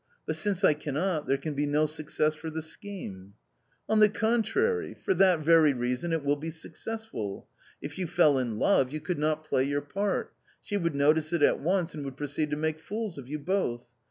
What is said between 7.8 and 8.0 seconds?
If